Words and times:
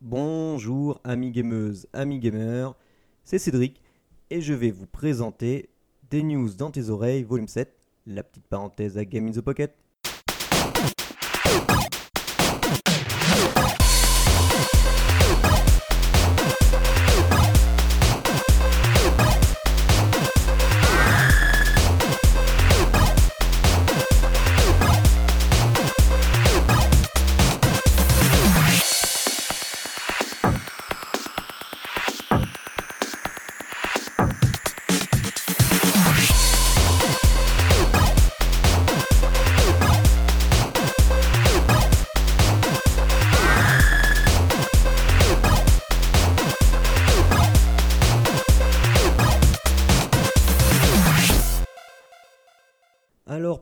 Bonjour 0.00 1.00
amis 1.02 1.32
gameuses, 1.32 1.88
amis 1.92 2.20
gamers, 2.20 2.76
c'est 3.24 3.40
Cédric 3.40 3.82
et 4.30 4.40
je 4.40 4.54
vais 4.54 4.70
vous 4.70 4.86
présenter 4.86 5.70
des 6.08 6.22
news 6.22 6.50
dans 6.54 6.70
tes 6.70 6.88
oreilles, 6.88 7.24
volume 7.24 7.48
7, 7.48 7.76
la 8.06 8.22
petite 8.22 8.46
parenthèse 8.46 8.96
à 8.96 9.04
Game 9.04 9.26
in 9.26 9.32
the 9.32 9.40
Pocket. 9.40 9.74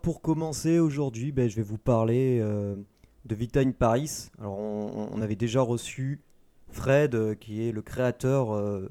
Pour 0.06 0.22
commencer 0.22 0.78
aujourd'hui, 0.78 1.32
ben, 1.32 1.50
je 1.50 1.56
vais 1.56 1.64
vous 1.64 1.78
parler 1.78 2.38
euh, 2.40 2.76
de 3.24 3.34
Vita 3.34 3.58
in 3.58 3.72
Paris. 3.72 4.30
Alors 4.38 4.56
on, 4.56 5.20
avait 5.20 5.34
déjà 5.34 5.62
reçu 5.62 6.22
Fred, 6.70 7.16
euh, 7.16 7.34
qui 7.34 7.66
est 7.66 7.72
le 7.72 7.82
créateur 7.82 8.54
euh, 8.54 8.88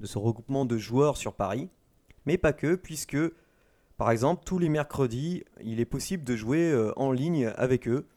de 0.00 0.06
ce 0.06 0.18
regroupement 0.18 0.64
de 0.64 0.76
joueurs 0.76 1.18
sur 1.18 1.34
Paris. 1.34 1.68
Mais 2.24 2.36
pas 2.36 2.52
que, 2.52 2.74
puisque 2.74 3.16
par 3.96 4.10
exemple 4.10 4.42
tous 4.44 4.58
les 4.58 4.68
mercredis, 4.68 5.44
il 5.62 5.78
est 5.78 5.84
possible 5.84 6.24
de 6.24 6.34
jouer 6.34 6.90
en 6.96 7.12
ligne 7.12 7.46
avec 7.56 7.86
eux, 7.86 8.08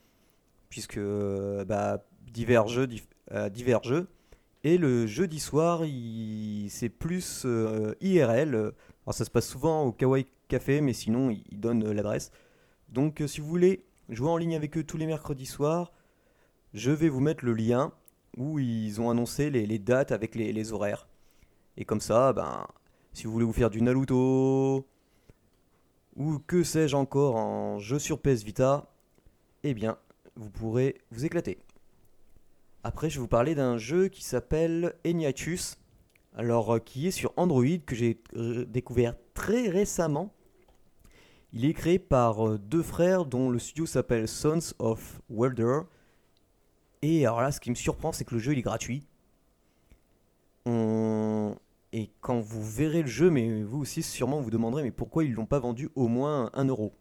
puisque 0.69 0.99
bah, 1.67 2.03
divers, 2.33 2.67
jeux, 2.67 2.87
divers 3.51 3.83
jeux. 3.83 4.07
Et 4.63 4.79
le 4.79 5.05
jeudi 5.05 5.39
soir, 5.39 5.83
c'est 6.67 6.89
plus 6.89 7.45
IRL. 8.01 8.55
Alors 8.55 9.13
ça 9.13 9.23
se 9.23 9.29
passe 9.29 9.47
souvent 9.47 9.83
au 9.83 9.91
Kawaii 9.91 10.25
Café, 10.49 10.81
mais 10.81 10.93
sinon 10.93 11.29
ils 11.29 11.59
donnent 11.59 11.85
euh, 11.85 11.93
l'adresse. 11.93 12.31
Donc 12.89 13.21
euh, 13.21 13.27
si 13.27 13.39
vous 13.39 13.47
voulez 13.47 13.85
jouer 14.09 14.29
en 14.29 14.37
ligne 14.37 14.55
avec 14.55 14.77
eux 14.77 14.83
tous 14.83 14.97
les 14.97 15.05
mercredis 15.05 15.45
soirs, 15.45 15.93
je 16.73 16.91
vais 16.91 17.07
vous 17.07 17.21
mettre 17.21 17.45
le 17.45 17.53
lien 17.53 17.93
où 18.37 18.59
ils 18.59 18.99
ont 18.99 19.09
annoncé 19.09 19.49
les, 19.49 19.79
dates 19.79 20.11
avec 20.11 20.35
les, 20.35 20.73
horaires. 20.73 21.07
Et 21.77 21.85
comme 21.85 22.01
ça, 22.01 22.33
ben, 22.33 22.67
si 23.13 23.25
vous 23.25 23.31
voulez 23.31 23.45
vous 23.45 23.53
faire 23.53 23.69
du 23.69 23.81
Naruto 23.81 24.85
ou 26.15 26.39
que 26.39 26.63
sais-je 26.63 26.95
encore 26.95 27.35
en 27.37 27.79
jeu 27.79 27.97
sur 27.97 28.19
PS 28.19 28.43
Vita, 28.43 28.91
eh 29.63 29.73
bien, 29.73 29.97
vous 30.35 30.49
pourrez 30.49 30.99
vous 31.11 31.25
éclater. 31.25 31.59
Après, 32.83 33.09
je 33.09 33.15
vais 33.15 33.21
vous 33.21 33.27
parler 33.27 33.55
d'un 33.55 33.77
jeu 33.77 34.07
qui 34.07 34.23
s'appelle 34.23 34.95
Eniatus, 35.05 35.77
alors 36.35 36.75
euh, 36.75 36.79
qui 36.79 37.07
est 37.07 37.11
sur 37.11 37.33
Android, 37.35 37.77
que 37.85 37.95
j'ai 37.95 38.21
découvert 38.67 39.15
très 39.33 39.69
récemment. 39.69 40.33
Il 41.53 41.65
est 41.65 41.73
créé 41.73 41.99
par 41.99 42.47
euh, 42.47 42.57
deux 42.57 42.83
frères 42.83 43.25
dont 43.25 43.49
le 43.49 43.59
studio 43.59 43.85
s'appelle 43.85 44.27
Sons 44.27 44.73
of 44.79 45.21
Welder. 45.29 45.81
Et 47.01 47.25
alors 47.25 47.41
là, 47.41 47.51
ce 47.51 47.59
qui 47.59 47.69
me 47.69 47.75
surprend, 47.75 48.11
c'est 48.11 48.25
que 48.25 48.35
le 48.35 48.39
jeu 48.39 48.53
il 48.53 48.59
est 48.59 48.63
gratuit. 48.63 49.05
Et 51.91 52.11
quand 52.21 52.39
vous 52.39 52.63
verrez 52.63 53.01
le 53.01 53.07
jeu, 53.07 53.31
mais 53.31 53.63
vous 53.63 53.79
aussi 53.79 54.03
sûrement 54.03 54.39
vous 54.39 54.51
demanderez, 54.51 54.83
mais 54.83 54.91
pourquoi 54.91 55.23
ils 55.23 55.33
l'ont 55.33 55.47
pas 55.47 55.59
vendu 55.59 55.89
au 55.95 56.07
moins 56.07 56.51
1 56.53 56.65
euro? 56.65 56.93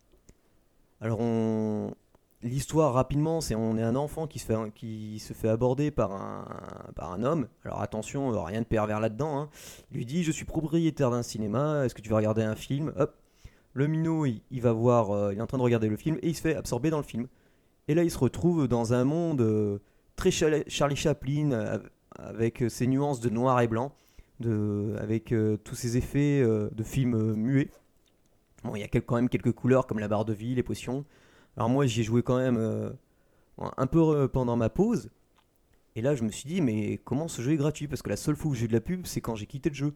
Alors 1.01 1.21
on... 1.21 1.93
L'histoire 2.41 2.95
rapidement, 2.95 3.41
c'est 3.41 3.57
on 3.57 3.77
est 3.77 3.83
un 3.83 3.97
enfant 3.97 4.29
qui 4.29 4.39
se 4.39 4.47
fait, 4.47 4.55
qui 4.73 5.19
se 5.19 5.33
fait 5.33 5.49
aborder 5.49 5.91
par 5.91 6.13
un, 6.13 6.47
par 6.95 7.13
un 7.13 7.25
homme. 7.25 7.49
Alors 7.65 7.83
attention, 7.83 8.33
euh, 8.33 8.41
rien 8.41 8.61
de 8.61 8.67
pervers 8.67 9.01
là-dedans. 9.01 9.39
hein. 9.41 9.51
Il 9.91 9.99
lui 9.99 10.07
dit, 10.07 10.23
je 10.23 10.31
suis 10.31 10.45
propriétaire 10.45 11.11
d'un 11.11 11.25
cinéma, 11.25 11.85
est-ce 11.85 11.95
que 11.97 12.01
tu 12.01 12.09
veux 12.09 12.15
regarder 12.15 12.43
un 12.45 12.55
film? 12.55 12.93
Hop, 12.97 13.18
le 13.79 13.87
minot, 13.87 14.27
il, 14.27 14.61
va 14.61 14.73
voir, 14.73 15.11
euh, 15.13 15.33
il 15.33 15.39
est 15.39 15.43
en 15.43 15.47
train 15.47 15.59
de 15.59 15.63
regarder 15.63 15.89
le 15.89 15.97
film 15.97 16.19
et 16.21 16.29
il 16.29 16.35
se 16.35 16.41
fait 16.41 16.57
absorber 16.57 16.91
dans 16.91 16.99
le 16.99 17.05
film. 17.05 17.29
Et 17.89 17.95
là, 17.95 18.05
il 18.05 18.11
se 18.11 18.19
retrouve 18.19 18.69
dans 18.69 18.93
un 18.93 19.05
monde 19.05 19.41
euh, 19.41 19.79
très 20.15 20.31
Charlie 20.31 20.97
Chaplin, 20.97 21.53
euh, 21.53 21.79
avec 22.17 22.65
ses 22.69 22.87
nuances 22.87 23.21
de 23.21 23.31
noir 23.31 23.61
et 23.63 23.69
blanc, 23.69 23.95
avec 24.99 25.35
tous 25.65 25.75
ces 25.75 25.97
effets 25.97 26.43
de 26.43 26.83
films 26.83 27.15
euh, 27.15 27.35
muets. 27.35 27.71
Bon, 28.65 28.77
il 28.77 28.81
y 28.81 28.83
a 28.83 28.89
quand 28.89 29.15
même 29.15 29.29
quelques 29.29 29.53
couleurs 29.53 29.87
comme 29.87 30.01
la 30.01 30.09
barre 30.09 30.25
de 30.25 30.35
vie, 30.35 30.55
les 30.55 30.63
potions. 30.63 31.05
Alors 31.57 31.71
moi, 31.71 31.87
j'y 31.87 32.01
ai 32.01 32.05
joué 32.05 32.23
quand 32.23 32.37
même 32.37 32.93
un 33.59 33.87
peu 33.87 34.29
pendant 34.29 34.57
ma 34.57 34.69
pause. 34.69 35.11
Et 35.95 36.03
là, 36.03 36.15
je 36.15 36.25
me 36.25 36.31
suis 36.31 36.49
dit, 36.49 36.61
mais 36.61 36.99
comment 37.05 37.29
ce 37.29 37.41
jeu 37.41 37.53
est 37.53 37.57
gratuit? 37.57 37.89
Parce 37.89 38.03
que 38.03 38.11
la 38.11 38.17
seule 38.17 38.37
fois 38.37 38.51
où 38.51 38.55
j'ai 38.55 38.65
eu 38.65 38.69
de 38.69 38.73
la 38.73 38.81
pub, 38.81 39.07
c'est 39.07 39.21
quand 39.21 39.37
j'ai 39.37 39.47
quitté 39.47 39.71
le 39.71 39.75
jeu. 39.75 39.95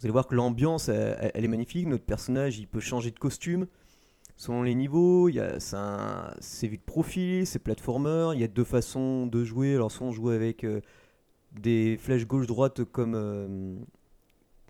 Vous 0.00 0.06
allez 0.06 0.12
voir 0.12 0.26
que 0.26 0.34
l'ambiance, 0.34 0.88
elle, 0.88 1.44
est 1.44 1.48
magnifique. 1.48 1.86
Notre 1.86 2.04
personnage, 2.04 2.58
il 2.58 2.66
peut 2.66 2.80
changer 2.80 3.10
de 3.10 3.18
costume 3.18 3.66
selon 4.40 4.62
les 4.62 4.74
niveaux. 4.74 5.28
C'est, 5.58 6.68
de 6.68 6.76
profil, 6.86 7.46
c'est 7.46 7.58
platformer. 7.58 8.30
Il 8.32 8.40
y 8.40 8.44
a 8.44 8.48
deux 8.48 8.64
façons 8.64 9.26
de 9.26 9.44
jouer. 9.44 9.74
Alors, 9.74 9.92
soit 9.92 10.06
on 10.06 10.12
joue 10.12 10.30
avec 10.30 10.64
euh, 10.64 10.80
des 11.52 11.98
flèches 11.98 12.26
gauche-droite 12.26 12.84
comme 12.84 13.14
euh, 13.14 13.76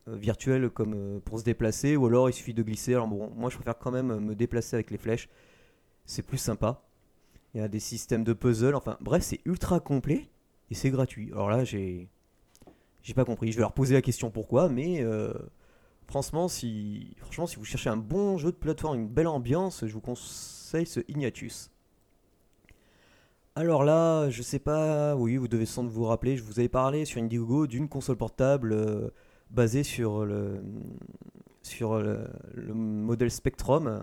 virtuelles, 0.09 0.69
comme 0.69 0.95
euh, 0.97 1.21
pour 1.21 1.39
se 1.39 1.45
déplacer, 1.45 1.95
ou 1.95 2.07
alors 2.07 2.29
il 2.29 2.33
suffit 2.33 2.53
de 2.53 2.65
glisser. 2.65 2.95
Alors, 2.95 3.07
bon, 3.07 3.31
moi, 3.37 3.51
je 3.51 3.55
préfère 3.55 3.79
quand 3.79 3.93
même 3.93 4.19
me 4.19 4.35
déplacer 4.35 4.75
avec 4.75 4.91
les 4.91 4.99
flèches. 4.99 5.29
C'est 6.05 6.23
plus 6.23 6.39
sympa. 6.39 6.83
Il 7.55 7.61
y 7.61 7.65
a 7.65 7.69
des 7.69 7.79
systèmes 7.79 8.25
de 8.25 8.33
puzzle. 8.33 8.75
Enfin, 8.75 8.97
bref, 9.01 9.23
c'est 9.23 9.41
ultra 9.45 9.79
complet 9.79 10.29
et 10.73 10.75
c'est 10.75 10.91
gratuit. 10.91 11.31
Alors 11.31 11.49
là, 11.49 11.63
j'ai. 11.63 12.09
J'ai 13.03 13.15
pas 13.15 13.25
compris. 13.25 13.51
Je 13.51 13.57
vais 13.57 13.63
leur 13.63 13.73
poser 13.73 13.95
la 13.95 14.03
question 14.03 14.31
pourquoi, 14.31 14.69
mais 14.69 15.03
euh, 15.03 15.33
franchement, 16.07 16.49
si, 16.49 17.15
franchement, 17.17 17.47
si 17.47 17.57
vous 17.57 17.65
cherchez 17.65 17.89
un 17.89 17.97
bon 17.97 18.37
jeu 18.37 18.53
de 18.53 18.57
plateforme, 18.57 19.01
une 19.01 19.09
belle 19.09 19.29
ambiance, 19.29 19.87
je 19.87 19.93
vous 19.93 20.01
conseille 20.01 20.87
ce 20.87 21.01
Ignatus. 21.09 21.71
Alors 23.57 23.85
là, 23.85 24.31
je 24.31 24.43
sais 24.43 24.59
pas, 24.59 25.17
oui, 25.17 25.37
vous 25.37 25.49
devez 25.49 25.67
sans 25.67 25.83
doute 25.83 25.93
vous 25.93 26.05
rappeler, 26.05 26.37
je 26.37 26.43
vous 26.43 26.61
avais 26.61 26.69
parlé 26.69 27.05
sur 27.05 27.21
Indiegogo 27.21 27.67
d'une 27.67 27.89
console 27.89 28.17
portable 28.17 28.73
euh, 28.73 29.09
basée 29.51 29.83
sur 29.83 30.25
le, 30.25 30.63
sur 31.63 31.99
le, 31.99 32.29
le 32.55 32.75
modèle 32.75 33.31
Spectrum, 33.31 34.03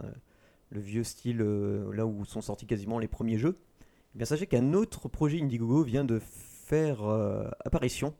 le 0.69 0.80
vieux 0.81 1.03
style 1.03 1.41
euh, 1.41 1.94
là 1.94 2.06
où 2.06 2.25
sont 2.25 2.41
sortis 2.41 2.66
quasiment 2.66 3.00
les 3.00 3.07
premiers 3.07 3.38
jeux. 3.38 3.57
Eh 4.16 4.18
bien, 4.18 4.25
sachez 4.25 4.47
qu'un 4.47 4.74
autre 4.74 5.07
projet 5.07 5.40
Indiegogo 5.41 5.84
vient 5.84 6.03
de 6.03 6.19
faire 6.19 7.03
apparition. 7.63 8.13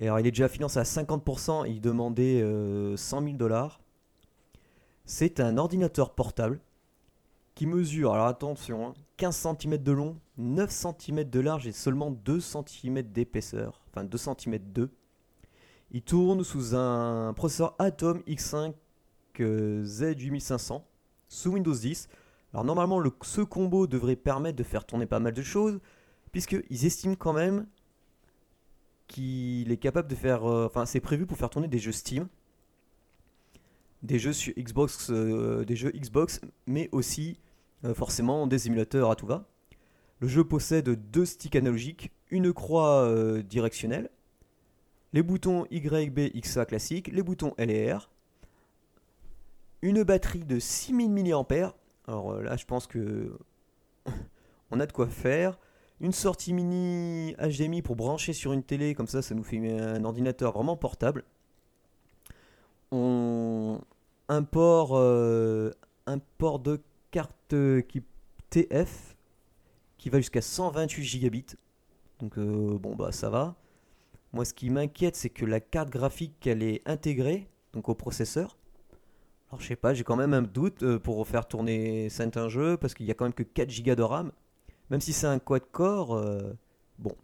Alors, 0.00 0.20
il 0.20 0.26
est 0.26 0.30
déjà 0.30 0.48
financé 0.48 0.78
à 0.78 0.82
50%, 0.82 1.66
il 1.68 1.80
demandait 1.80 2.42
euh, 2.42 2.96
100 2.96 3.22
000 3.22 3.36
dollars. 3.36 3.80
C'est 5.04 5.40
un 5.40 5.56
ordinateur 5.56 6.14
portable 6.14 6.60
qui 7.54 7.66
mesure, 7.66 8.12
alors 8.12 8.26
attention, 8.26 8.88
hein, 8.88 8.94
15 9.16 9.34
cm 9.58 9.78
de 9.78 9.92
long, 9.92 10.16
9 10.36 10.70
cm 10.70 11.24
de 11.24 11.40
large 11.40 11.66
et 11.66 11.72
seulement 11.72 12.10
2 12.10 12.40
cm 12.40 13.02
d'épaisseur. 13.02 13.80
Enfin 13.90 14.04
2 14.04 14.18
cm 14.18 14.58
2. 14.58 14.90
Il 15.92 16.02
tourne 16.02 16.44
sous 16.44 16.74
un 16.74 17.32
processeur 17.32 17.74
Atom 17.78 18.18
X5 18.26 18.74
euh, 19.40 19.84
Z8500 19.84 20.82
sous 21.28 21.50
Windows 21.52 21.72
10. 21.74 22.08
Alors 22.52 22.64
normalement 22.64 22.98
le- 22.98 23.12
ce 23.22 23.40
combo 23.40 23.86
devrait 23.86 24.16
permettre 24.16 24.56
de 24.58 24.62
faire 24.64 24.84
tourner 24.84 25.06
pas 25.06 25.20
mal 25.20 25.32
de 25.32 25.42
choses 25.42 25.78
puisqu'ils 26.32 26.84
estiment 26.84 27.14
quand 27.14 27.32
même 27.32 27.66
qu'il 29.06 29.70
est 29.70 29.76
capable 29.76 30.08
de 30.08 30.14
faire... 30.14 30.44
euh, 30.44 30.66
Enfin 30.66 30.86
c'est 30.86 31.00
prévu 31.00 31.26
pour 31.26 31.36
faire 31.38 31.50
tourner 31.50 31.68
des 31.68 31.78
jeux 31.78 31.92
Steam 31.92 32.28
des 34.02 34.18
jeux 34.18 34.32
euh, 35.10 35.64
Xbox, 35.66 36.40
mais 36.66 36.88
aussi 36.92 37.40
euh, 37.84 37.94
forcément 37.94 38.46
des 38.46 38.66
émulateurs 38.68 39.10
à 39.10 39.16
tout 39.16 39.26
va. 39.26 39.48
Le 40.20 40.28
jeu 40.28 40.44
possède 40.44 40.88
deux 41.10 41.24
sticks 41.24 41.56
analogiques, 41.56 42.12
une 42.30 42.52
croix 42.52 43.10
directionnelle, 43.42 44.10
les 45.12 45.22
boutons 45.22 45.66
Y, 45.70 46.10
B, 46.10 46.30
XA 46.40 46.66
classiques, 46.66 47.08
les 47.08 47.22
boutons 47.22 47.52
L 47.58 47.70
et 47.70 47.92
R, 47.92 48.08
une 49.82 50.04
batterie 50.04 50.44
de 50.44 50.58
6000 50.58 51.10
mAh. 51.10 51.74
Alors 52.06 52.40
là, 52.40 52.56
je 52.56 52.64
pense 52.64 52.86
que 52.86 53.36
on 54.70 54.80
a 54.80 54.86
de 54.86 54.92
quoi 54.92 55.08
faire. 55.08 55.58
Une 56.00 56.12
sortie 56.12 56.52
mini 56.52 57.34
HDMI 57.38 57.82
pour 57.82 57.96
brancher 57.96 58.32
sur 58.32 58.52
une 58.52 58.62
télé, 58.62 58.94
comme 58.94 59.06
ça, 59.06 59.22
ça 59.22 59.34
nous 59.34 59.44
fait 59.44 59.58
un 59.70 60.04
ordinateur 60.04 60.52
vraiment 60.52 60.76
portable. 60.76 61.24
On... 62.92 63.80
Un 64.28 64.42
port, 64.42 64.96
euh, 64.96 65.70
un 66.06 66.18
port 66.18 66.58
de 66.58 66.80
carte 67.12 67.54
qui 67.88 68.02
TF 68.50 69.16
qui 69.98 70.10
va 70.10 70.18
jusqu'à 70.18 70.42
128 70.42 71.02
gigabits. 71.02 71.46
Donc 72.20 72.38
euh, 72.38 72.78
bon 72.78 72.94
bah 72.96 73.12
ça 73.12 73.30
va. 73.30 73.54
Moi 74.32 74.44
ce 74.44 74.54
qui 74.54 74.70
m'inquiète 74.70 75.16
c'est 75.16 75.30
que 75.30 75.44
la 75.44 75.60
carte 75.60 75.90
graphique 75.90 76.46
elle 76.46 76.62
est 76.62 76.86
intégrée 76.86 77.48
donc 77.72 77.88
au 77.88 77.94
processeur. 77.94 78.56
Alors 79.48 79.60
je 79.60 79.66
sais 79.66 79.76
pas, 79.76 79.94
j'ai 79.94 80.04
quand 80.04 80.16
même 80.16 80.34
un 80.34 80.42
doute 80.42 80.82
euh, 80.82 80.98
pour 80.98 81.26
faire 81.26 81.46
tourner 81.46 82.08
certains 82.08 82.48
jeux 82.48 82.76
parce 82.76 82.94
qu'il 82.94 83.06
y 83.06 83.10
a 83.10 83.14
quand 83.14 83.24
même 83.24 83.34
que 83.34 83.42
4 83.42 83.82
Go 83.84 83.94
de 83.94 84.02
RAM. 84.02 84.32
Même 84.90 85.00
si 85.00 85.12
c'est 85.12 85.26
un 85.26 85.38
quad-core, 85.38 86.14
euh, 86.14 86.52
bon. 86.98 87.14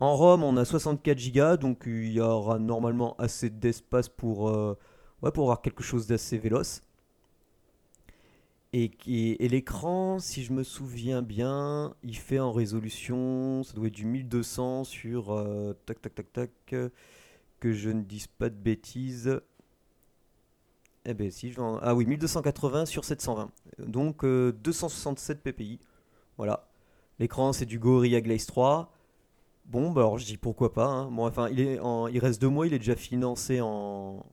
En 0.00 0.14
ROM 0.16 0.44
on 0.44 0.56
a 0.58 0.64
64 0.66 1.32
Go 1.32 1.56
donc 1.56 1.84
il 1.86 2.12
y 2.12 2.20
aura 2.20 2.58
normalement 2.58 3.16
assez 3.18 3.48
d'espace 3.50 4.08
pour, 4.10 4.50
euh, 4.50 4.76
pour 5.34 5.44
avoir 5.44 5.62
quelque 5.62 5.82
chose 5.82 6.06
d'assez 6.06 6.38
véloce. 6.38 6.82
Et, 8.72 8.90
l'écran, 9.48 10.18
si 10.18 10.42
je 10.44 10.52
me 10.52 10.62
souviens 10.62 11.22
bien, 11.22 11.94
il 12.02 12.16
fait 12.16 12.38
en 12.40 12.52
résolution, 12.52 13.62
ça 13.62 13.72
doit 13.74 13.86
être 13.86 13.94
du 13.94 14.04
1200 14.04 14.84
sur... 14.84 15.32
euh, 15.32 15.72
tac 15.86 16.00
tac 16.02 16.14
tac 16.14 16.32
tac, 16.32 16.50
que 17.60 17.72
je 17.72 17.90
ne 17.90 18.02
dise 18.02 18.26
pas 18.28 18.50
de 18.50 18.56
bêtises. 18.56 19.40
Eh 21.04 21.14
ben 21.14 21.30
si, 21.30 21.50
je 21.50 21.56
vais 21.56 21.62
en- 21.62 21.78
ah 21.82 21.94
oui, 21.94 22.04
1280 22.06 22.86
sur 22.86 23.04
720. 23.04 23.50
Donc 23.78 24.24
euh, 24.24 24.52
267 24.52 25.42
ppi. 25.42 25.78
Voilà. 26.36 26.65
L'écran, 27.18 27.52
c'est 27.52 27.66
du 27.66 27.78
Gorilla 27.78 28.20
Glaze 28.20 28.46
3. 28.46 28.92
Bon, 29.66 29.90
bah 29.90 30.02
alors 30.02 30.18
je 30.18 30.24
dis 30.26 30.36
pourquoi 30.36 30.72
pas. 30.72 30.86
hein. 30.86 31.10
Enfin, 31.18 31.48
il, 31.50 31.60
est 31.60 31.78
il 32.12 32.18
reste 32.18 32.40
deux 32.40 32.48
mois, 32.48 32.66
il 32.66 32.74
est 32.74 32.78
déjà 32.78 32.94
financé 32.96 33.60
en... 33.60 34.24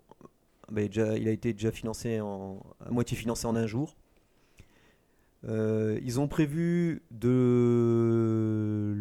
bah, 0.71 0.81
il 0.83 0.99
a 0.99 1.31
été 1.31 1.53
déjà 1.53 1.71
financé 1.71 2.19
en... 2.21 2.61
à 2.85 2.91
moitié 2.91 3.17
financé 3.17 3.47
en 3.47 3.55
un 3.55 3.65
jour. 3.67 3.95
Euh, 5.45 5.99
ils 6.03 6.19
ont 6.21 6.27
prévu 6.29 7.03
de 7.11 8.93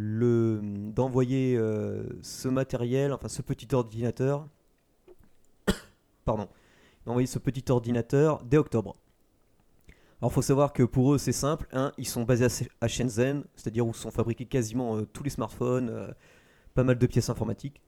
d'envoyer 0.95 1.57
euh, 1.57 2.03
ce 2.23 2.49
matériel, 2.49 3.13
enfin 3.13 3.29
ce 3.29 3.43
petit 3.43 3.73
ordinateur, 3.75 4.49
pardon, 6.25 6.49
d'envoyer 7.07 7.27
ce 7.27 7.39
petit 7.39 7.71
ordinateur 7.71 8.43
dès 8.45 8.57
octobre. 8.59 8.97
Alors 10.23 10.33
faut 10.33 10.41
savoir 10.43 10.73
que 10.73 10.83
pour 10.85 11.13
eux 11.15 11.19
c'est 11.19 11.33
simple, 11.33 11.67
ils 11.99 12.07
sont 12.07 12.23
basés 12.25 12.45
à 12.45 12.49
Sh- 12.49 12.69
à 12.81 12.89
Shenzhen, 12.89 13.45
c'est-à-dire 13.57 13.87
où 13.87 13.93
sont 13.93 14.11
fabriqués 14.11 14.47
quasiment 14.47 14.97
euh, 14.97 15.05
tous 15.13 15.23
les 15.25 15.31
smartphones, 15.31 15.91
euh, 15.91 16.13
pas 16.75 16.85
mal 16.85 16.99
de 16.99 17.07
pièces 17.07 17.31
informatiques. 17.31 17.83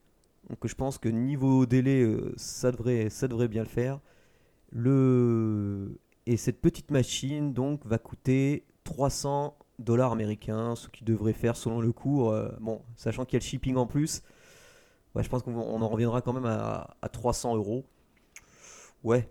Donc 0.49 0.67
je 0.67 0.75
pense 0.75 0.97
que 0.99 1.09
niveau 1.09 1.65
délai, 1.65 2.03
euh, 2.03 2.33
ça 2.37 2.71
devrait, 2.71 3.09
ça 3.09 3.27
devrait 3.27 3.47
bien 3.49 3.63
le 3.63 3.69
faire. 3.69 4.01
Et 6.27 6.37
cette 6.37 6.61
petite 6.61 6.91
machine 6.91 7.53
donc 7.53 7.85
va 7.85 7.97
coûter 7.97 8.65
300 8.83 9.57
dollars 9.79 10.11
américains, 10.11 10.75
ce 10.75 10.87
qui 10.89 11.03
devrait 11.03 11.33
faire 11.33 11.55
selon 11.55 11.79
le 11.81 11.91
cours, 11.91 12.35
bon, 12.61 12.81
sachant 12.95 13.25
qu'il 13.25 13.33
y 13.33 13.37
a 13.37 13.39
le 13.39 13.45
shipping 13.45 13.75
en 13.75 13.85
plus, 13.87 14.21
je 15.15 15.29
pense 15.29 15.43
qu'on 15.43 15.55
on 15.55 15.81
en 15.81 15.87
reviendra 15.87 16.21
quand 16.21 16.33
même 16.33 16.45
à, 16.45 16.95
à 17.01 17.09
300 17.09 17.55
euros. 17.55 17.85
Ouais, 19.03 19.29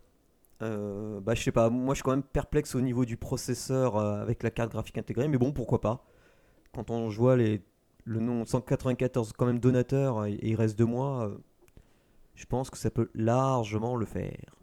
euh, 0.65 1.21
bah 1.21 1.35
je 1.35 1.43
sais 1.43 1.53
pas, 1.53 1.71
moi 1.71 1.95
je 1.95 1.99
suis 1.99 2.03
quand 2.05 2.11
même 2.13 2.23
perplexe 2.23 2.75
au 2.75 2.81
niveau 2.81 3.05
du 3.05 3.17
processeur 3.17 3.97
euh, 3.97 4.21
avec 4.23 4.43
la 4.43 4.51
carte 4.51 4.73
graphique 4.73 4.99
intégrée, 4.99 5.29
mais 5.29 5.39
bon, 5.39 5.53
pourquoi 5.53 5.81
pas. 5.81 6.05
Quand 6.75 6.91
on 6.91 7.09
voit 7.09 7.37
les, 7.37 7.63
le 8.05 8.21
nom 8.21 8.45
194 8.45 9.33
quand 9.35 9.47
même 9.47 9.61
donateur 9.61 10.27
et, 10.27 10.35
et 10.35 10.51
il 10.51 10.57
reste 10.57 10.79
deux 10.79 10.87
mois, 10.87 11.29
euh, 11.29 11.39
je 12.35 12.47
pense 12.47 12.71
que 12.71 12.79
ça 12.79 12.91
peut 12.91 13.11
largement 13.15 13.97
le 13.97 14.07
faire. 14.07 14.55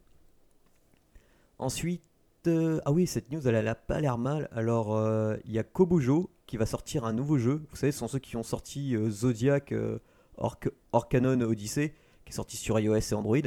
Ensuite, 1.58 2.02
euh, 2.46 2.80
ah 2.84 2.92
oui, 2.92 3.06
cette 3.06 3.30
news 3.30 3.46
elle, 3.46 3.68
a 3.68 3.74
pas 3.74 4.00
l'air 4.00 4.18
mal. 4.18 4.48
Alors, 4.52 4.96
euh, 4.96 5.36
il 5.44 5.52
y 5.52 5.58
a 5.58 5.62
Kobojo 5.62 6.30
qui 6.46 6.56
va 6.56 6.66
sortir 6.66 7.04
un 7.04 7.12
nouveau 7.12 7.38
jeu. 7.38 7.62
Vous 7.70 7.76
savez, 7.76 7.92
ce 7.92 7.98
sont 8.00 8.08
ceux 8.08 8.18
qui 8.18 8.36
ont 8.36 8.42
sorti 8.42 8.96
euh, 8.96 9.10
Zodiac 9.10 9.72
euh, 9.72 9.98
Orc- 10.38 10.70
Orcanon 10.92 11.40
Odyssey, 11.40 11.94
qui 12.24 12.32
est 12.32 12.36
sorti 12.36 12.56
sur 12.56 12.78
iOS 12.80 12.96
et 12.96 13.14
Android. 13.14 13.38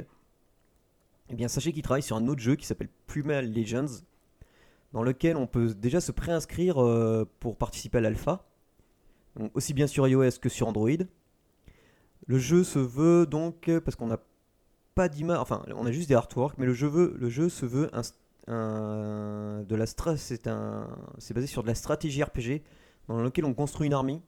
Eh 1.30 1.48
sachez 1.48 1.72
qu'ils 1.74 1.81
travaillent 1.81 2.04
sur 2.04 2.18
un 2.18 2.27
autre 2.27 2.42
jeu 2.42 2.56
qui 2.56 2.66
s'appelle 2.66 2.89
Plumal 3.07 3.51
Legends, 3.51 4.04
dans 4.94 5.04
lequel 5.04 5.38
on 5.38 5.48
peut 5.48 5.74
déjà 5.74 6.00
se 6.00 6.12
préinscrire 6.12 6.81
euh, 6.81 7.30
pour 7.39 7.57
participer 7.57 7.98
à 7.98 8.01
l'alpha, 8.01 8.45
aussi 9.54 9.74
bien 9.74 9.88
sur 9.88 10.07
iOS 10.07 10.39
que 10.42 10.50
sur 10.50 10.68
Android. 10.68 10.89
Le 12.27 12.39
jeu 12.39 12.63
se 12.63 12.80
veut 12.80 13.25
donc, 13.25 13.68
euh, 13.69 13.81
parce 13.81 13.95
qu'on 13.95 14.07
n'a 14.07 14.19
pas 14.94 15.10
d'image, 15.10 15.39
enfin, 15.39 15.63
on 15.75 15.86
a 15.86 15.92
juste 15.92 16.10
des 16.10 16.16
artworks, 16.16 16.57
mais 16.57 16.66
le 16.66 16.74
jeu, 16.74 17.50
se 17.50 17.66
veut 17.66 17.89
de 18.48 19.75
la 19.75 19.86
c'est 19.86 20.50
c'est 21.18 21.33
basé 21.33 21.48
sur 21.48 21.63
de 21.63 21.68
la 21.68 21.75
stratégie 21.75 22.24
RPG, 22.24 22.62
dans 23.07 23.22
lequel 23.22 23.45
on 23.45 23.54
construit 23.54 23.88
une 23.88 23.94
armée, 23.94 24.22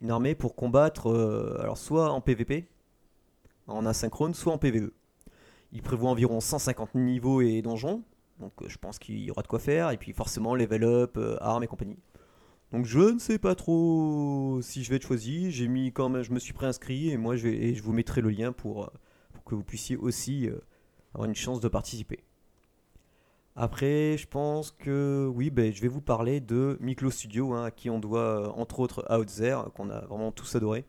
une 0.00 0.10
armée 0.10 0.34
pour 0.34 0.54
combattre, 0.54 1.10
euh, 1.10 1.60
alors 1.60 1.78
soit 1.78 2.10
en 2.10 2.20
PvP, 2.20 2.66
en 3.66 3.86
asynchrone, 3.86 4.34
soit 4.34 4.52
en 4.52 4.58
PvE. 4.58 4.92
Il 5.72 5.82
prévoit 5.82 6.10
environ 6.10 6.40
150 6.40 6.94
niveaux 6.96 7.40
et 7.40 7.62
donjons, 7.62 8.02
donc 8.40 8.52
euh, 8.62 8.68
je 8.68 8.78
pense 8.78 8.98
qu'il 8.98 9.18
y 9.18 9.30
aura 9.30 9.42
de 9.42 9.46
quoi 9.46 9.58
faire, 9.58 9.90
et 9.90 9.96
puis 9.96 10.12
forcément 10.12 10.54
level 10.54 10.84
up, 10.84 11.16
euh, 11.16 11.36
armes 11.40 11.62
et 11.62 11.66
compagnie. 11.66 11.98
Donc 12.72 12.86
je 12.86 13.14
ne 13.14 13.18
sais 13.18 13.38
pas 13.38 13.54
trop 13.54 14.60
si 14.62 14.82
je 14.84 14.90
vais 14.90 14.96
être 14.96 15.06
choisi, 15.06 15.50
j'ai 15.50 15.68
mis 15.68 15.92
quand 15.92 16.08
même, 16.08 16.22
je 16.22 16.32
me 16.32 16.38
suis 16.38 16.52
préinscrit 16.52 17.10
et 17.10 17.16
moi 17.16 17.36
je, 17.36 17.48
et 17.48 17.74
je 17.74 17.82
vous 17.82 17.92
mettrai 17.92 18.20
le 18.20 18.30
lien 18.30 18.52
pour, 18.52 18.84
euh, 18.84 18.88
que 19.44 19.54
vous 19.54 19.64
puissiez 19.64 19.96
aussi 19.96 20.48
avoir 21.12 21.28
une 21.28 21.34
chance 21.34 21.60
de 21.60 21.66
participer. 21.66 22.22
Après, 23.56 24.16
je 24.16 24.28
pense 24.28 24.70
que 24.70 25.28
oui, 25.34 25.50
ben, 25.50 25.72
je 25.72 25.82
vais 25.82 25.88
vous 25.88 26.00
parler 26.00 26.40
de 26.40 26.78
Miklo 26.80 27.10
Studio, 27.10 27.52
hein, 27.52 27.64
à 27.64 27.70
qui 27.72 27.90
on 27.90 27.98
doit 27.98 28.56
entre 28.56 28.78
autres 28.78 29.04
Outzer, 29.10 29.56
qu'on 29.74 29.90
a 29.90 30.02
vraiment 30.02 30.30
tous 30.30 30.54
adoré. 30.54 30.84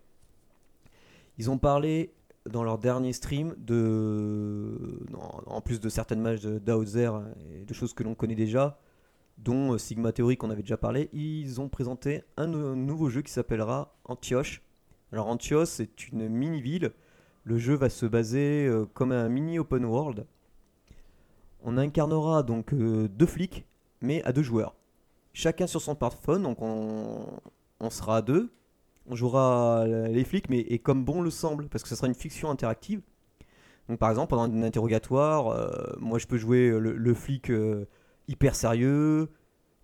Ils 1.39 1.49
ont 1.49 1.57
parlé 1.57 2.13
dans 2.49 2.63
leur 2.63 2.77
dernier 2.79 3.13
stream 3.13 3.55
en- 5.47 5.61
plus 5.61 5.79
de 5.79 5.89
certaines 5.89 6.21
matchs 6.21 6.41
d'Outzer 6.41 7.11
et 7.53 7.65
de 7.65 7.73
choses 7.73 7.93
que 7.93 8.03
l'on 8.03 8.15
connaît 8.15 8.35
déjà, 8.35 8.79
dont 9.37 9.73
euh, 9.73 9.77
Sigma 9.77 10.11
Theory 10.11 10.37
qu'on 10.37 10.49
avait 10.49 10.61
déjà 10.61 10.77
parlé, 10.77 11.09
ils 11.13 11.61
ont 11.61 11.69
présenté 11.69 12.23
un 12.37 12.47
nou- 12.47 12.75
nouveau 12.75 13.09
jeu 13.09 13.21
qui 13.21 13.31
s'appellera 13.31 13.95
Antioche. 14.05 14.61
Alors 15.11 15.27
Antioche, 15.27 15.67
c'est 15.69 16.07
une 16.09 16.27
mini-ville. 16.29 16.91
Le 17.43 17.57
jeu 17.57 17.73
va 17.73 17.89
se 17.89 18.05
baser 18.05 18.65
euh, 18.67 18.85
comme 18.93 19.11
un 19.11 19.27
mini 19.29 19.57
open 19.59 19.85
world. 19.85 20.25
On 21.63 21.77
incarnera 21.77 22.43
donc 22.43 22.73
euh, 22.73 23.07
deux 23.07 23.25
flics, 23.25 23.65
mais 24.01 24.23
à 24.23 24.31
deux 24.31 24.43
joueurs. 24.43 24.75
Chacun 25.33 25.67
sur 25.67 25.81
son 25.81 25.95
smartphone, 25.95 26.43
donc 26.43 26.61
on, 26.61 27.25
on 27.79 27.89
sera 27.89 28.17
à 28.17 28.21
deux. 28.21 28.51
On 29.07 29.15
jouera 29.15 29.85
les 29.85 30.23
flics, 30.23 30.49
mais 30.49 30.77
comme 30.79 31.03
bon 31.03 31.21
le 31.21 31.29
semble, 31.31 31.67
parce 31.69 31.83
que 31.83 31.89
ce 31.89 31.95
sera 31.95 32.07
une 32.07 32.15
fiction 32.15 32.49
interactive. 32.49 33.01
Donc 33.89 33.99
par 33.99 34.09
exemple, 34.09 34.29
pendant 34.29 34.43
un 34.43 34.63
interrogatoire, 34.63 35.47
euh, 35.47 35.69
moi 35.99 36.17
je 36.17 36.25
peux 36.25 36.37
jouer 36.37 36.69
le, 36.69 37.13
flic 37.13 37.49
euh, 37.49 37.85
hyper 38.27 38.55
sérieux, 38.55 39.29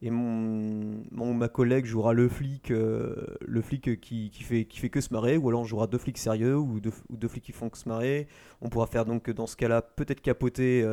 et 0.01 0.11
mon, 0.11 1.33
ma 1.33 1.49
collègue 1.49 1.85
jouera 1.85 2.13
le 2.13 2.29
flic, 2.29 2.71
euh, 2.71 3.15
le 3.41 3.61
flic 3.61 3.99
qui, 3.99 4.29
qui 4.29 4.43
fait, 4.43 4.65
qui 4.65 4.79
fait 4.79 4.89
que 4.89 5.01
se 5.01 5.11
marrer, 5.11 5.37
ou 5.37 5.49
alors 5.49 5.61
on 5.61 5.65
jouera 5.65 5.87
deux 5.87 5.97
flics 5.97 6.19
sérieux 6.19 6.55
ou 6.55 6.79
deux, 6.79 6.93
deux 7.09 7.27
flics 7.27 7.43
qui 7.43 7.51
font 7.51 7.69
que 7.69 7.77
se 7.77 7.89
marrer. 7.89 8.27
On 8.61 8.69
pourra 8.69 8.87
faire 8.87 9.05
donc 9.05 9.29
dans 9.31 9.47
ce 9.47 9.57
cas-là 9.57 9.81
peut-être 9.81 10.21
capoter 10.21 10.85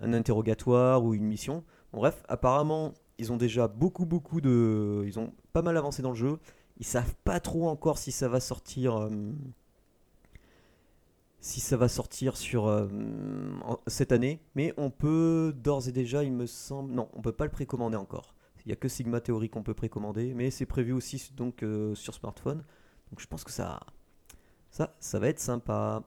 un 0.00 0.12
interrogatoire 0.12 1.04
ou 1.04 1.14
une 1.14 1.24
mission. 1.24 1.64
Bref, 1.92 2.22
apparemment 2.28 2.92
ils 3.18 3.32
ont 3.32 3.38
déjà 3.38 3.66
beaucoup 3.66 4.04
beaucoup 4.04 4.42
de, 4.42 5.04
ils 5.06 5.18
ont 5.18 5.32
pas 5.54 5.62
mal 5.62 5.76
avancé 5.76 6.02
dans 6.02 6.10
le 6.10 6.16
jeu. 6.16 6.38
Ils 6.78 6.86
savent 6.86 7.14
pas 7.24 7.40
trop 7.40 7.68
encore 7.68 7.98
si 7.98 8.12
ça 8.12 8.28
va 8.28 8.40
sortir. 8.40 8.96
euh, 8.96 9.10
si 11.40 11.60
ça 11.60 11.76
va 11.76 11.88
sortir 11.88 12.36
sur 12.36 12.66
euh, 12.66 12.88
cette 13.86 14.10
année, 14.10 14.40
mais 14.56 14.74
on 14.76 14.90
peut 14.90 15.54
d'ores 15.56 15.88
et 15.88 15.92
déjà, 15.92 16.24
il 16.24 16.32
me 16.32 16.46
semble, 16.46 16.92
non, 16.92 17.08
on 17.12 17.22
peut 17.22 17.32
pas 17.32 17.44
le 17.44 17.50
précommander 17.52 17.96
encore. 17.96 18.34
Il 18.64 18.70
y 18.70 18.72
a 18.72 18.76
que 18.76 18.88
Sigma 18.88 19.20
Theory 19.20 19.48
qu'on 19.48 19.62
peut 19.62 19.74
précommander, 19.74 20.34
mais 20.34 20.50
c'est 20.50 20.66
prévu 20.66 20.92
aussi 20.92 21.30
donc 21.36 21.62
euh, 21.62 21.94
sur 21.94 22.14
smartphone. 22.14 22.64
Donc 23.10 23.20
je 23.20 23.26
pense 23.28 23.44
que 23.44 23.52
ça, 23.52 23.78
ça, 24.70 24.96
ça 24.98 25.20
va 25.20 25.28
être 25.28 25.38
sympa. 25.38 26.02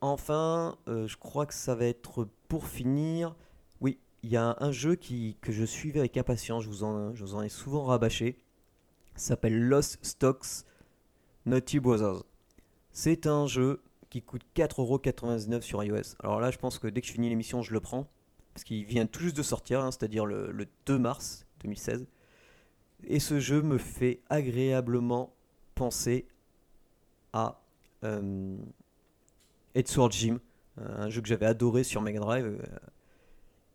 Enfin, 0.00 0.76
je 0.86 1.16
crois 1.16 1.44
que 1.44 1.54
ça 1.54 1.74
va 1.74 1.86
être 1.86 2.28
pour 2.46 2.68
finir. 2.68 3.34
Oui, 3.80 3.98
il 4.22 4.30
y 4.30 4.36
a 4.36 4.56
un 4.60 4.70
jeu 4.70 4.94
qui, 4.94 5.36
que 5.40 5.50
je 5.50 5.64
suivais 5.64 5.98
avec 5.98 6.16
impatience. 6.16 6.62
Je 6.62 6.68
vous 6.68 6.84
en, 6.84 7.12
je 7.14 7.24
vous 7.24 7.34
en 7.34 7.42
ai 7.42 7.48
souvent 7.48 7.84
rabâché. 7.84 8.38
S'appelle 9.18 9.68
Lost 9.68 9.98
Stocks 10.02 10.64
Naughty 11.44 11.80
Brothers. 11.80 12.22
C'est 12.92 13.26
un 13.26 13.46
jeu 13.46 13.82
qui 14.10 14.22
coûte 14.22 14.42
4,99€ 14.56 15.60
sur 15.60 15.82
iOS. 15.84 16.16
Alors 16.22 16.40
là, 16.40 16.50
je 16.50 16.58
pense 16.58 16.78
que 16.78 16.86
dès 16.88 17.00
que 17.00 17.06
je 17.06 17.12
finis 17.12 17.28
l'émission, 17.28 17.62
je 17.62 17.72
le 17.72 17.80
prends. 17.80 18.08
Parce 18.54 18.64
qu'il 18.64 18.84
vient 18.84 19.06
tout 19.06 19.20
juste 19.20 19.36
de 19.36 19.42
sortir, 19.42 19.80
hein, 19.80 19.90
c'est-à-dire 19.90 20.24
le, 20.26 20.50
le 20.50 20.66
2 20.86 20.98
mars 20.98 21.46
2016. 21.60 22.06
Et 23.04 23.20
ce 23.20 23.38
jeu 23.38 23.62
me 23.62 23.78
fait 23.78 24.20
agréablement 24.30 25.34
penser 25.74 26.26
à 27.32 27.60
euh, 28.04 28.56
Sword 29.84 30.12
Gym, 30.12 30.40
un 30.76 31.08
jeu 31.08 31.20
que 31.20 31.28
j'avais 31.28 31.46
adoré 31.46 31.84
sur 31.84 32.02
Mega 32.02 32.20
Drive. 32.20 32.46
euh. 32.46 32.78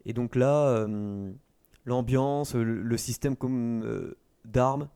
Et 0.06 0.14
donc 0.14 0.36
là, 0.36 0.68
euh, 0.68 1.32
l'ambiance, 1.86 2.56
le, 2.56 2.98
système 2.98 3.36
euh, 3.44 4.18
d'armes, 4.44 4.90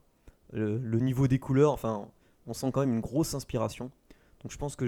le, 0.51 0.99
niveau 0.99 1.27
des 1.27 1.39
couleurs, 1.39 1.71
enfin, 1.71 2.07
on 2.45 2.53
sent 2.53 2.71
quand 2.71 2.81
même 2.81 2.93
une 2.93 3.01
grosse 3.01 3.33
inspiration. 3.33 3.91
Donc 4.41 4.51
je 4.51 4.57
pense 4.57 4.75
que 4.75 4.87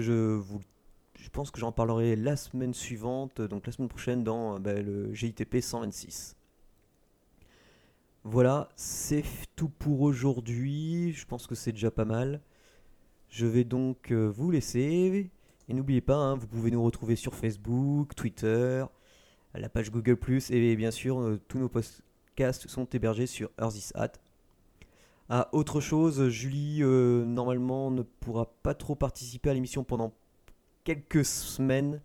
j'en 1.60 1.72
parlerai 1.72 2.16
la 2.16 2.36
semaine 2.36 2.74
suivante, 2.74 3.40
donc 3.40 3.66
la 3.66 3.72
semaine 3.72 3.88
prochaine 3.88 4.24
dans 4.24 4.58
bah, 4.60 4.74
le 4.74 5.12
GITP 5.12 5.60
126. 5.60 6.36
Voilà, 8.24 8.68
c'est 8.76 9.24
tout 9.56 9.70
pour 9.70 10.02
aujourd'hui. 10.02 11.12
Je 11.12 11.26
pense 11.26 11.46
que 11.46 11.54
c'est 11.54 11.72
déjà 11.72 11.90
pas 11.90 12.04
mal. 12.04 12.42
Je 13.30 13.46
vais 13.46 13.64
donc 13.64 14.10
euh, 14.12 14.26
vous 14.26 14.50
laisser. 14.50 15.30
Et 15.68 15.74
n'oubliez 15.74 16.00
pas, 16.00 16.16
hein, 16.16 16.34
vous 16.34 16.46
pouvez 16.46 16.70
nous 16.70 16.82
retrouver 16.82 17.16
sur 17.16 17.34
Facebook, 17.34 18.14
Twitter, 18.14 18.84
la 19.54 19.68
page 19.68 19.90
Google⁇ 19.90 20.14
et 20.52 20.76
bien 20.76 20.90
sûr, 20.90 21.20
euh, 21.20 21.40
tous 21.48 21.58
nos 21.58 21.68
podcasts 21.68 22.68
sont 22.68 22.86
hébergés 22.86 23.26
sur 23.26 23.50
Earthis 23.56 23.90
Ah, 25.32 25.48
autre 25.52 25.80
chose, 25.80 26.28
Julie, 26.28 26.82
euh, 26.82 27.24
normalement, 27.24 27.92
ne 27.92 28.02
pourra 28.02 28.46
pas 28.64 28.74
trop 28.74 28.96
participer 28.96 29.48
à 29.48 29.54
l'émission 29.54 29.84
pendant 29.84 30.12
quelques 30.82 31.24
semaines. 31.24 32.02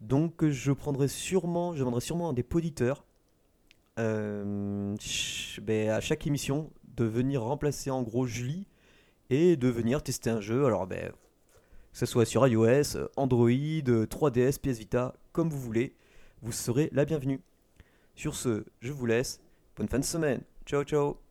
Donc, 0.00 0.44
je 0.44 0.72
prendrai 0.72 1.06
sûrement, 1.06 1.74
je 1.74 1.78
demanderai 1.78 2.00
sûrement 2.00 2.30
un 2.30 2.32
des 2.32 2.42
poditeurs 2.42 3.04
ben, 3.96 4.96
à 5.90 6.00
chaque 6.00 6.26
émission 6.26 6.70
de 6.96 7.04
venir 7.04 7.42
remplacer 7.42 7.90
en 7.90 8.02
gros 8.02 8.26
Julie 8.26 8.66
et 9.30 9.56
de 9.56 9.68
venir 9.68 10.02
tester 10.02 10.30
un 10.30 10.40
jeu. 10.40 10.66
Alors, 10.66 10.88
ben, 10.88 11.12
que 11.92 11.98
ce 11.98 12.04
soit 12.04 12.24
sur 12.24 12.46
iOS, 12.48 13.08
Android, 13.16 13.48
3DS, 13.48 14.58
PS 14.58 14.78
Vita, 14.78 15.14
comme 15.32 15.50
vous 15.50 15.60
voulez, 15.60 15.94
vous 16.42 16.52
serez 16.52 16.90
la 16.92 17.04
bienvenue. 17.04 17.40
Sur 18.16 18.34
ce, 18.34 18.64
je 18.80 18.92
vous 18.92 19.06
laisse. 19.06 19.40
Bonne 19.76 19.88
fin 19.88 20.00
de 20.00 20.04
semaine. 20.04 20.42
Ciao, 20.66 20.82
ciao. 20.82 21.25